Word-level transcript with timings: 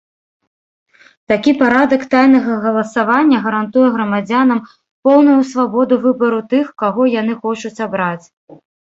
Такі 1.31 1.51
парадак 1.59 2.01
тайнага 2.13 2.53
галасавання 2.65 3.37
гарантуе 3.45 3.89
грамадзянам 3.99 4.59
поўную 5.03 5.39
свабоду 5.53 6.03
выбару 6.11 6.45
тых, 6.51 6.65
каго 6.85 7.01
яны 7.19 7.33
хочуць 7.47 7.81
абраць. 7.91 8.21